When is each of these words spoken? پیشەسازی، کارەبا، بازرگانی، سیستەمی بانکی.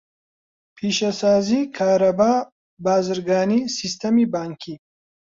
پیشەسازی، 0.77 1.61
کارەبا، 1.77 2.33
بازرگانی، 2.85 3.59
سیستەمی 3.77 4.25
بانکی. 4.33 4.75